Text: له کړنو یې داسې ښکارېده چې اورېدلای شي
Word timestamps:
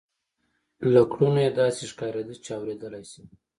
له 0.93 1.01
کړنو 1.11 1.39
یې 1.45 1.51
داسې 1.61 1.83
ښکارېده 1.91 2.35
چې 2.43 2.49
اورېدلای 2.57 3.03
شي 3.11 3.21